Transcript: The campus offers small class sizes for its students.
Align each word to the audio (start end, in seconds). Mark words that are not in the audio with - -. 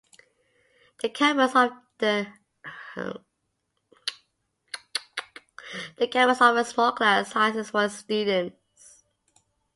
The 1.03 1.09
campus 1.09 1.53
offers 6.41 6.67
small 6.69 6.91
class 6.93 7.31
sizes 7.31 7.69
for 7.69 7.85
its 7.85 7.97
students. 7.97 9.03